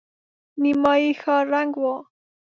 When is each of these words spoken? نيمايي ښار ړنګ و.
نيمايي 0.61 1.11
ښار 1.21 1.43
ړنګ 1.53 1.73
و. 1.81 1.85